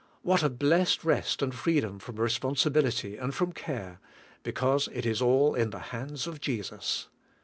[0.23, 3.99] What a blessed rest and freedom from responsibility and from care,
[4.41, 7.07] be cause it is all in the hands of Jesus!